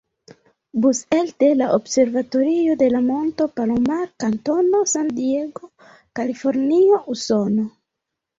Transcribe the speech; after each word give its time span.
Bus 0.83 1.01
elde 1.17 1.49
la 1.57 1.67
Observatorio 1.75 2.75
de 2.79 2.87
la 2.93 3.01
Monto 3.09 3.47
Palomar, 3.59 4.01
kantono 4.25 4.81
San 4.95 5.13
Diego, 5.21 5.71
Kalifornio, 6.21 7.01
Usono. 7.17 7.69